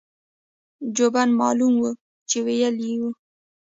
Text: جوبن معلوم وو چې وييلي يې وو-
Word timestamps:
جوبن 0.95 1.29
معلوم 1.39 1.73
وو 1.81 1.91
چې 2.29 2.37
وييلي 2.47 2.87
يې 2.91 2.97
وو- 3.01 3.11